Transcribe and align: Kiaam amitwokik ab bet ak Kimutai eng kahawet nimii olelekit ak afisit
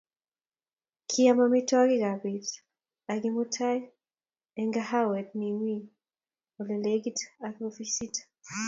Kiaam 1.09 1.39
amitwokik 1.45 2.03
ab 2.11 2.19
bet 2.21 2.47
ak 3.11 3.17
Kimutai 3.21 3.79
eng 4.59 4.71
kahawet 4.75 5.27
nimii 5.39 5.89
olelekit 6.59 7.19
ak 7.47 7.55
afisit 7.67 8.15